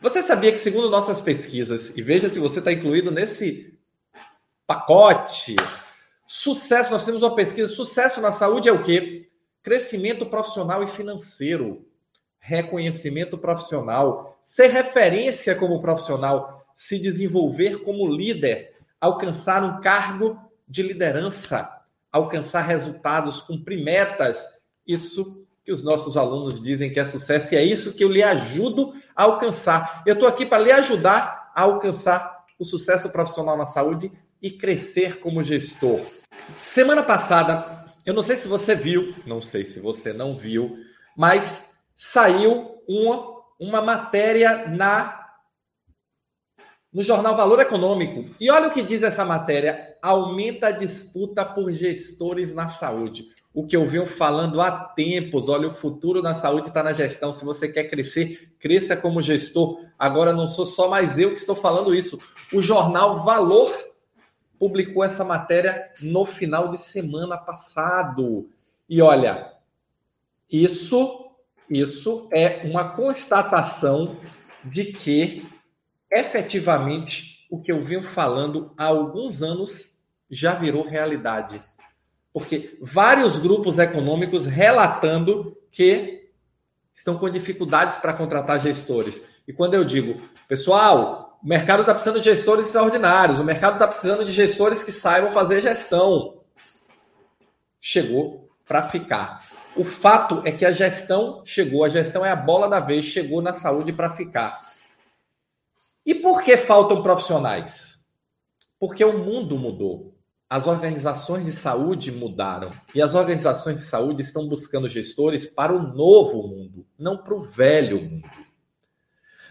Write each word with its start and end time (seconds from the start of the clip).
Você 0.00 0.22
sabia 0.22 0.50
que, 0.50 0.58
segundo 0.58 0.88
nossas 0.88 1.20
pesquisas, 1.20 1.92
e 1.94 2.00
veja 2.00 2.30
se 2.30 2.40
você 2.40 2.58
está 2.58 2.72
incluído 2.72 3.10
nesse 3.10 3.78
pacote, 4.66 5.56
sucesso, 6.26 6.90
nós 6.90 7.04
temos 7.04 7.22
uma 7.22 7.34
pesquisa, 7.34 7.68
sucesso 7.68 8.18
na 8.18 8.32
saúde 8.32 8.66
é 8.66 8.72
o 8.72 8.82
quê? 8.82 9.28
Crescimento 9.62 10.24
profissional 10.24 10.82
e 10.82 10.86
financeiro, 10.86 11.86
reconhecimento 12.38 13.36
profissional, 13.36 14.40
ser 14.42 14.68
referência 14.68 15.54
como 15.54 15.82
profissional, 15.82 16.66
se 16.72 16.98
desenvolver 16.98 17.82
como 17.82 18.08
líder, 18.08 18.74
alcançar 18.98 19.62
um 19.62 19.82
cargo 19.82 20.40
de 20.66 20.82
liderança, 20.82 21.70
alcançar 22.10 22.62
resultados, 22.62 23.42
cumprir 23.42 23.84
metas. 23.84 24.48
Isso 24.86 25.46
que 25.70 25.74
os 25.74 25.84
nossos 25.84 26.16
alunos 26.16 26.60
dizem 26.60 26.92
que 26.92 26.98
é 26.98 27.04
sucesso 27.04 27.54
e 27.54 27.56
é 27.56 27.62
isso 27.62 27.94
que 27.94 28.02
eu 28.02 28.10
lhe 28.10 28.24
ajudo 28.24 28.92
a 29.14 29.22
alcançar. 29.22 30.02
Eu 30.04 30.14
estou 30.14 30.28
aqui 30.28 30.44
para 30.44 30.64
lhe 30.64 30.72
ajudar 30.72 31.52
a 31.54 31.62
alcançar 31.62 32.40
o 32.58 32.64
sucesso 32.64 33.08
profissional 33.10 33.56
na 33.56 33.64
saúde 33.64 34.10
e 34.42 34.50
crescer 34.50 35.20
como 35.20 35.44
gestor. 35.44 36.00
Semana 36.58 37.04
passada, 37.04 37.86
eu 38.04 38.12
não 38.12 38.20
sei 38.20 38.36
se 38.36 38.48
você 38.48 38.74
viu, 38.74 39.14
não 39.24 39.40
sei 39.40 39.64
se 39.64 39.78
você 39.78 40.12
não 40.12 40.34
viu, 40.34 40.76
mas 41.16 41.68
saiu 41.94 42.82
uma, 42.88 43.44
uma 43.60 43.80
matéria 43.80 44.66
na 44.66 45.18
no 46.92 47.04
jornal 47.04 47.36
Valor 47.36 47.60
Econômico. 47.60 48.34
E 48.40 48.50
olha 48.50 48.66
o 48.66 48.72
que 48.72 48.82
diz 48.82 49.04
essa 49.04 49.24
matéria: 49.24 49.96
aumenta 50.02 50.66
a 50.66 50.72
disputa 50.72 51.44
por 51.44 51.70
gestores 51.70 52.52
na 52.52 52.66
saúde. 52.66 53.28
O 53.52 53.66
que 53.66 53.76
eu 53.76 53.84
venho 53.84 54.06
falando 54.06 54.60
há 54.60 54.70
tempos, 54.70 55.48
olha, 55.48 55.68
o 55.68 55.72
futuro 55.72 56.22
na 56.22 56.34
saúde 56.34 56.68
está 56.68 56.82
na 56.82 56.92
gestão. 56.92 57.32
Se 57.32 57.44
você 57.44 57.68
quer 57.68 57.84
crescer, 57.84 58.52
cresça 58.58 58.96
como 58.96 59.20
gestor. 59.20 59.84
Agora 59.98 60.32
não 60.32 60.46
sou 60.46 60.64
só 60.64 60.88
mais 60.88 61.18
eu 61.18 61.30
que 61.30 61.40
estou 61.40 61.56
falando 61.56 61.94
isso. 61.94 62.20
O 62.52 62.60
jornal 62.62 63.24
Valor 63.24 63.72
publicou 64.58 65.02
essa 65.02 65.24
matéria 65.24 65.90
no 66.00 66.24
final 66.24 66.68
de 66.68 66.78
semana 66.78 67.36
passado. 67.36 68.48
E 68.88 69.02
olha, 69.02 69.52
isso 70.50 71.26
isso 71.70 72.28
é 72.32 72.66
uma 72.66 72.96
constatação 72.96 74.18
de 74.64 74.92
que 74.92 75.48
efetivamente 76.10 77.46
o 77.48 77.60
que 77.60 77.70
eu 77.70 77.80
venho 77.80 78.02
falando 78.02 78.72
há 78.76 78.86
alguns 78.86 79.40
anos 79.40 79.96
já 80.28 80.52
virou 80.52 80.82
realidade. 80.82 81.62
Porque 82.32 82.78
vários 82.80 83.38
grupos 83.38 83.78
econômicos 83.78 84.46
relatando 84.46 85.56
que 85.70 86.20
estão 86.92 87.18
com 87.18 87.30
dificuldades 87.30 87.96
para 87.96 88.12
contratar 88.12 88.60
gestores. 88.60 89.24
E 89.48 89.52
quando 89.52 89.74
eu 89.74 89.84
digo, 89.84 90.20
pessoal, 90.48 91.38
o 91.42 91.46
mercado 91.46 91.80
está 91.80 91.94
precisando 91.94 92.18
de 92.18 92.24
gestores 92.24 92.66
extraordinários, 92.66 93.40
o 93.40 93.44
mercado 93.44 93.74
está 93.74 93.86
precisando 93.86 94.24
de 94.24 94.32
gestores 94.32 94.82
que 94.82 94.92
saibam 94.92 95.32
fazer 95.32 95.60
gestão. 95.62 96.42
Chegou 97.80 98.50
para 98.66 98.82
ficar. 98.82 99.44
O 99.74 99.84
fato 99.84 100.42
é 100.44 100.52
que 100.52 100.64
a 100.64 100.72
gestão 100.72 101.42
chegou, 101.44 101.84
a 101.84 101.88
gestão 101.88 102.24
é 102.24 102.30
a 102.30 102.36
bola 102.36 102.68
da 102.68 102.78
vez, 102.78 103.04
chegou 103.06 103.40
na 103.40 103.52
saúde 103.52 103.92
para 103.92 104.10
ficar. 104.10 104.70
E 106.04 106.14
por 106.14 106.42
que 106.42 106.56
faltam 106.56 107.02
profissionais? 107.02 107.98
Porque 108.78 109.04
o 109.04 109.18
mundo 109.18 109.58
mudou. 109.58 110.14
As 110.50 110.66
organizações 110.66 111.44
de 111.44 111.52
saúde 111.52 112.10
mudaram. 112.10 112.72
E 112.92 113.00
as 113.00 113.14
organizações 113.14 113.76
de 113.76 113.84
saúde 113.84 114.22
estão 114.22 114.48
buscando 114.48 114.88
gestores 114.88 115.46
para 115.46 115.72
o 115.72 115.80
novo 115.80 116.48
mundo, 116.48 116.84
não 116.98 117.16
para 117.16 117.34
o 117.34 117.40
velho 117.40 118.02
mundo. 118.02 118.28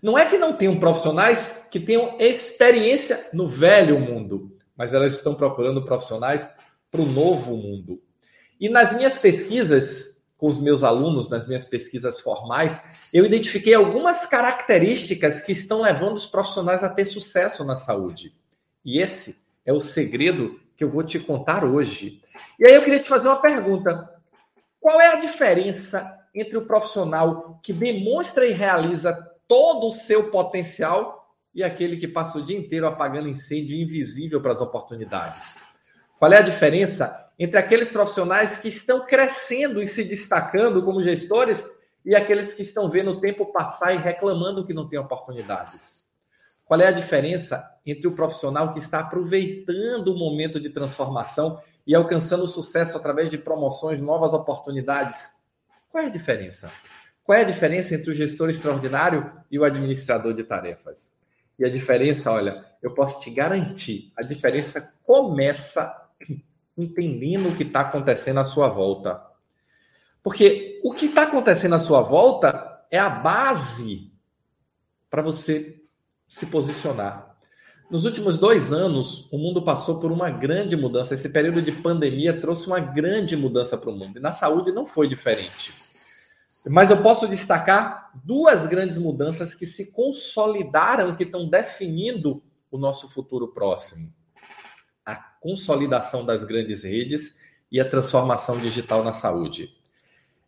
Não 0.00 0.16
é 0.16 0.24
que 0.24 0.38
não 0.38 0.56
tenham 0.56 0.80
profissionais 0.80 1.66
que 1.70 1.78
tenham 1.78 2.16
experiência 2.18 3.28
no 3.34 3.46
velho 3.46 4.00
mundo, 4.00 4.56
mas 4.74 4.94
elas 4.94 5.12
estão 5.12 5.34
procurando 5.34 5.84
profissionais 5.84 6.48
para 6.90 7.02
o 7.02 7.06
novo 7.06 7.54
mundo. 7.54 8.00
E 8.58 8.70
nas 8.70 8.94
minhas 8.94 9.18
pesquisas, 9.18 10.16
com 10.38 10.46
os 10.46 10.58
meus 10.58 10.82
alunos, 10.82 11.28
nas 11.28 11.46
minhas 11.46 11.64
pesquisas 11.64 12.20
formais, 12.20 12.80
eu 13.12 13.26
identifiquei 13.26 13.74
algumas 13.74 14.24
características 14.24 15.42
que 15.42 15.52
estão 15.52 15.82
levando 15.82 16.14
os 16.14 16.26
profissionais 16.26 16.82
a 16.82 16.88
ter 16.88 17.04
sucesso 17.04 17.64
na 17.66 17.76
saúde. 17.76 18.34
E 18.82 18.98
esse 18.98 19.36
é 19.62 19.74
o 19.74 19.80
segredo 19.80 20.58
que 20.76 20.84
eu 20.84 20.88
vou 20.88 21.02
te 21.02 21.18
contar 21.18 21.64
hoje. 21.64 22.22
E 22.58 22.66
aí 22.66 22.74
eu 22.74 22.82
queria 22.82 23.00
te 23.00 23.08
fazer 23.08 23.28
uma 23.28 23.40
pergunta: 23.40 24.08
qual 24.80 25.00
é 25.00 25.08
a 25.08 25.20
diferença 25.20 26.12
entre 26.34 26.56
o 26.56 26.66
profissional 26.66 27.58
que 27.62 27.72
demonstra 27.72 28.46
e 28.46 28.52
realiza 28.52 29.12
todo 29.48 29.86
o 29.86 29.92
seu 29.92 30.30
potencial 30.30 31.34
e 31.54 31.64
aquele 31.64 31.96
que 31.96 32.06
passa 32.06 32.38
o 32.38 32.42
dia 32.42 32.58
inteiro 32.58 32.86
apagando 32.86 33.28
incêndio 33.28 33.76
invisível 33.76 34.40
para 34.40 34.52
as 34.52 34.60
oportunidades? 34.60 35.60
Qual 36.18 36.32
é 36.32 36.38
a 36.38 36.42
diferença 36.42 37.26
entre 37.38 37.58
aqueles 37.58 37.90
profissionais 37.90 38.56
que 38.56 38.68
estão 38.68 39.04
crescendo 39.04 39.82
e 39.82 39.86
se 39.86 40.02
destacando 40.02 40.82
como 40.82 41.02
gestores 41.02 41.64
e 42.04 42.14
aqueles 42.14 42.54
que 42.54 42.62
estão 42.62 42.88
vendo 42.88 43.10
o 43.10 43.20
tempo 43.20 43.52
passar 43.52 43.92
e 43.92 43.98
reclamando 43.98 44.64
que 44.64 44.72
não 44.72 44.88
tem 44.88 44.98
oportunidades. 44.98 46.05
Qual 46.66 46.80
é 46.80 46.88
a 46.88 46.92
diferença 46.92 47.64
entre 47.86 48.08
o 48.08 48.12
profissional 48.12 48.72
que 48.72 48.80
está 48.80 48.98
aproveitando 48.98 50.08
o 50.08 50.18
momento 50.18 50.60
de 50.60 50.68
transformação 50.68 51.62
e 51.86 51.94
alcançando 51.94 52.44
sucesso 52.44 52.98
através 52.98 53.30
de 53.30 53.38
promoções, 53.38 54.02
novas 54.02 54.34
oportunidades? 54.34 55.30
Qual 55.88 56.02
é 56.02 56.08
a 56.08 56.10
diferença? 56.10 56.72
Qual 57.22 57.38
é 57.38 57.42
a 57.42 57.44
diferença 57.44 57.94
entre 57.94 58.10
o 58.10 58.14
gestor 58.14 58.50
extraordinário 58.50 59.32
e 59.48 59.60
o 59.60 59.64
administrador 59.64 60.34
de 60.34 60.42
tarefas? 60.42 61.08
E 61.56 61.64
a 61.64 61.70
diferença, 61.70 62.32
olha, 62.32 62.66
eu 62.82 62.92
posso 62.92 63.20
te 63.20 63.30
garantir, 63.30 64.12
a 64.16 64.24
diferença 64.24 64.92
começa 65.04 65.94
entendendo 66.76 67.48
o 67.48 67.56
que 67.56 67.62
está 67.62 67.82
acontecendo 67.82 68.40
à 68.40 68.44
sua 68.44 68.68
volta. 68.68 69.24
Porque 70.20 70.80
o 70.82 70.92
que 70.92 71.06
está 71.06 71.22
acontecendo 71.22 71.76
à 71.76 71.78
sua 71.78 72.02
volta 72.02 72.84
é 72.90 72.98
a 72.98 73.08
base 73.08 74.12
para 75.08 75.22
você 75.22 75.85
se 76.26 76.46
posicionar. 76.46 77.36
Nos 77.90 78.04
últimos 78.04 78.36
dois 78.36 78.72
anos, 78.72 79.28
o 79.30 79.38
mundo 79.38 79.62
passou 79.62 80.00
por 80.00 80.10
uma 80.10 80.28
grande 80.28 80.76
mudança. 80.76 81.14
Esse 81.14 81.28
período 81.28 81.62
de 81.62 81.70
pandemia 81.70 82.40
trouxe 82.40 82.66
uma 82.66 82.80
grande 82.80 83.36
mudança 83.36 83.78
para 83.78 83.90
o 83.90 83.96
mundo. 83.96 84.18
E 84.18 84.22
na 84.22 84.32
saúde 84.32 84.72
não 84.72 84.84
foi 84.84 85.06
diferente. 85.06 85.72
Mas 86.66 86.90
eu 86.90 87.00
posso 87.00 87.28
destacar 87.28 88.10
duas 88.24 88.66
grandes 88.66 88.98
mudanças 88.98 89.54
que 89.54 89.64
se 89.64 89.92
consolidaram, 89.92 91.14
que 91.14 91.22
estão 91.22 91.48
definindo 91.48 92.42
o 92.70 92.76
nosso 92.76 93.06
futuro 93.06 93.48
próximo 93.48 94.12
a 95.06 95.14
consolidação 95.14 96.26
das 96.26 96.42
grandes 96.42 96.82
redes 96.82 97.36
e 97.70 97.80
a 97.80 97.88
transformação 97.88 98.58
digital 98.58 99.04
na 99.04 99.12
saúde. 99.12 99.72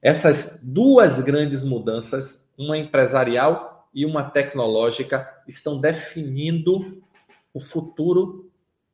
Essas 0.02 0.58
duas 0.62 1.22
grandes 1.22 1.62
mudanças, 1.62 2.44
uma 2.58 2.76
empresarial 2.76 3.77
e 3.98 4.06
uma 4.06 4.22
tecnológica, 4.22 5.28
estão 5.48 5.80
definindo 5.80 7.02
o 7.52 7.58
futuro 7.58 8.48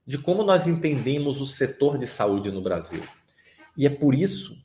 de 0.06 0.16
como 0.16 0.42
nós 0.42 0.66
entendemos 0.66 1.42
o 1.42 1.46
setor 1.46 1.98
de 1.98 2.06
saúde 2.06 2.50
no 2.50 2.62
Brasil. 2.62 3.06
E 3.76 3.86
é 3.86 3.90
por 3.90 4.14
isso 4.14 4.56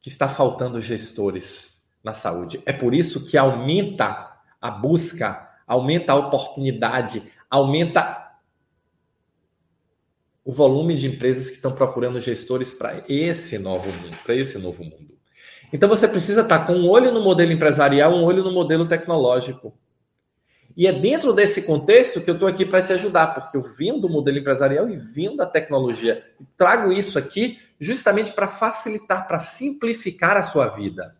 que 0.00 0.08
está 0.08 0.28
faltando 0.28 0.80
gestores 0.80 1.80
na 2.02 2.12
saúde. 2.12 2.60
É 2.66 2.72
por 2.72 2.96
isso 2.96 3.26
que 3.26 3.38
aumenta 3.38 4.36
a 4.60 4.72
busca, 4.72 5.48
aumenta 5.64 6.14
a 6.14 6.16
oportunidade, 6.16 7.22
aumenta 7.48 8.36
o 10.44 10.50
volume 10.50 10.96
de 10.96 11.06
empresas 11.06 11.48
que 11.48 11.54
estão 11.58 11.70
procurando 11.70 12.20
gestores 12.20 12.72
para 12.72 13.04
esse 13.08 13.56
novo 13.56 13.92
mundo, 13.92 14.18
para 14.24 14.34
esse 14.34 14.58
novo 14.58 14.82
mundo. 14.82 15.15
Então 15.72 15.88
você 15.88 16.06
precisa 16.06 16.42
estar 16.42 16.66
com 16.66 16.74
um 16.74 16.88
olho 16.88 17.12
no 17.12 17.22
modelo 17.22 17.52
empresarial, 17.52 18.12
um 18.12 18.24
olho 18.24 18.42
no 18.42 18.52
modelo 18.52 18.86
tecnológico. 18.86 19.76
E 20.76 20.86
é 20.86 20.92
dentro 20.92 21.32
desse 21.32 21.62
contexto 21.62 22.20
que 22.20 22.28
eu 22.28 22.34
estou 22.34 22.46
aqui 22.46 22.66
para 22.66 22.82
te 22.82 22.92
ajudar, 22.92 23.28
porque 23.28 23.56
eu 23.56 23.62
vim 23.62 23.98
do 23.98 24.10
modelo 24.10 24.38
empresarial 24.38 24.88
e 24.90 24.96
vim 24.96 25.34
da 25.34 25.46
tecnologia. 25.46 26.22
Trago 26.56 26.92
isso 26.92 27.18
aqui 27.18 27.58
justamente 27.80 28.32
para 28.32 28.46
facilitar, 28.46 29.26
para 29.26 29.38
simplificar 29.38 30.36
a 30.36 30.42
sua 30.42 30.66
vida. 30.68 31.16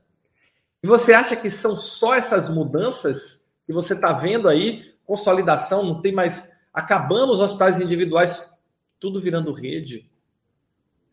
E 0.82 0.86
você 0.86 1.14
acha 1.14 1.34
que 1.34 1.50
são 1.50 1.74
só 1.74 2.14
essas 2.14 2.50
mudanças 2.50 3.42
que 3.66 3.72
você 3.72 3.94
está 3.94 4.12
vendo 4.12 4.46
aí? 4.46 4.94
Consolidação, 5.06 5.82
não 5.82 6.02
tem 6.02 6.12
mais. 6.12 6.48
Acabando 6.72 7.32
os 7.32 7.40
hospitais 7.40 7.80
individuais 7.80 8.46
tudo 9.00 9.20
virando 9.20 9.52
rede. 9.52 10.10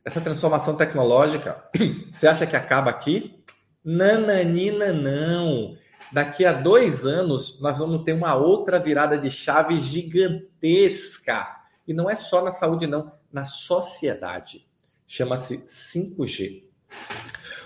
Essa 0.05 0.19
transformação 0.19 0.75
tecnológica, 0.75 1.63
você 2.11 2.27
acha 2.27 2.45
que 2.45 2.57
acaba 2.57 2.89
aqui? 2.89 3.41
Nananina, 3.83 4.91
não. 4.91 5.77
Daqui 6.11 6.45
a 6.45 6.51
dois 6.51 7.05
anos, 7.05 7.59
nós 7.61 7.77
vamos 7.77 8.03
ter 8.03 8.11
uma 8.11 8.35
outra 8.35 8.79
virada 8.79 9.17
de 9.17 9.31
chave 9.31 9.79
gigantesca. 9.79 11.47
E 11.87 11.93
não 11.93 12.09
é 12.09 12.15
só 12.15 12.43
na 12.43 12.51
saúde, 12.51 12.85
não, 12.85 13.13
na 13.31 13.45
sociedade. 13.45 14.67
Chama-se 15.07 15.59
5G. 15.59 16.63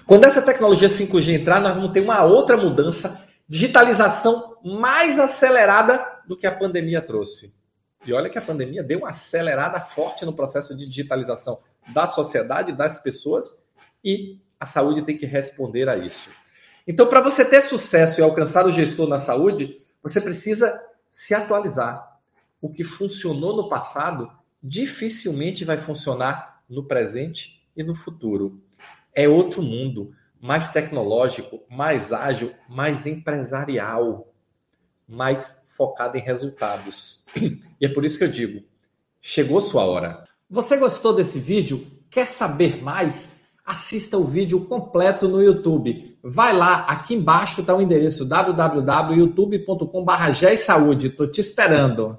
Quando 0.05 0.25
essa 0.25 0.41
tecnologia 0.41 0.87
5G 0.87 1.33
entrar, 1.33 1.59
nós 1.59 1.75
vamos 1.75 1.91
ter 1.91 2.01
uma 2.01 2.23
outra 2.23 2.55
mudança, 2.55 3.19
digitalização 3.47 4.57
mais 4.63 5.19
acelerada 5.19 6.21
do 6.27 6.37
que 6.37 6.45
a 6.45 6.51
pandemia 6.51 7.01
trouxe. 7.01 7.55
E 8.05 8.13
olha 8.13 8.29
que 8.29 8.37
a 8.37 8.41
pandemia 8.41 8.83
deu 8.83 8.99
uma 8.99 9.09
acelerada 9.09 9.81
forte 9.81 10.23
no 10.23 10.33
processo 10.33 10.77
de 10.77 10.85
digitalização 10.85 11.59
da 11.93 12.07
sociedade, 12.07 12.73
das 12.73 12.97
pessoas, 12.97 13.65
e 14.03 14.39
a 14.59 14.65
saúde 14.65 15.01
tem 15.01 15.17
que 15.17 15.25
responder 15.25 15.87
a 15.89 15.97
isso. 15.97 16.29
Então, 16.87 17.07
para 17.07 17.21
você 17.21 17.43
ter 17.43 17.61
sucesso 17.61 18.19
e 18.19 18.23
alcançar 18.23 18.65
o 18.65 18.71
gestor 18.71 19.07
na 19.07 19.19
saúde, 19.19 19.77
você 20.01 20.21
precisa 20.21 20.81
se 21.11 21.33
atualizar. 21.33 22.17
O 22.61 22.69
que 22.69 22.83
funcionou 22.83 23.55
no 23.55 23.69
passado 23.69 24.31
dificilmente 24.63 25.65
vai 25.65 25.77
funcionar 25.77 26.63
no 26.69 26.85
presente 26.85 27.61
e 27.75 27.83
no 27.83 27.95
futuro. 27.95 28.61
É 29.13 29.27
outro 29.27 29.61
mundo, 29.61 30.13
mais 30.41 30.71
tecnológico, 30.71 31.61
mais 31.69 32.13
ágil, 32.13 32.53
mais 32.67 33.05
empresarial, 33.05 34.33
mais 35.07 35.61
focado 35.65 36.17
em 36.17 36.21
resultados. 36.21 37.25
E 37.79 37.85
é 37.85 37.89
por 37.89 38.03
isso 38.03 38.17
que 38.17 38.23
eu 38.23 38.27
digo: 38.27 38.65
chegou 39.21 39.61
sua 39.61 39.85
hora. 39.85 40.27
Você 40.49 40.77
gostou 40.77 41.13
desse 41.13 41.39
vídeo? 41.39 41.85
Quer 42.09 42.29
saber 42.29 42.81
mais? 42.81 43.29
Assista 43.65 44.17
o 44.17 44.23
vídeo 44.23 44.61
completo 44.61 45.27
no 45.27 45.43
YouTube. 45.43 46.17
Vai 46.23 46.55
lá, 46.55 46.85
aqui 46.87 47.15
embaixo 47.15 47.59
está 47.59 47.75
o 47.75 47.81
endereço 47.81 48.23
www.youtube.com.br. 48.23 51.03
Estou 51.03 51.29
te 51.29 51.41
esperando. 51.41 52.17